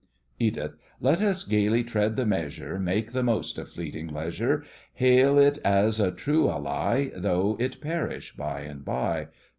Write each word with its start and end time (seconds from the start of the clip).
EDITH: 0.39 0.77
Let 0.99 1.21
us 1.21 1.43
gaily 1.43 1.83
tread 1.83 2.15
the 2.15 2.25
measure, 2.25 2.79
Make 2.79 3.11
the 3.11 3.21
most 3.21 3.59
of 3.59 3.69
fleeting 3.69 4.07
leisure, 4.07 4.63
Hail 4.95 5.37
it 5.37 5.59
as 5.63 5.99
a 5.99 6.09
true 6.11 6.49
ally, 6.49 7.11
Though 7.15 7.55
it 7.59 7.79
perish 7.81 8.35
by 8.35 8.61
and 8.61 8.83
by. 8.83 9.27